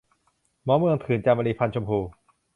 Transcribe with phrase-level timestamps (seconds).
[0.65, 1.99] หมอเมืองเถื่อน- จามรี พรรณชมพู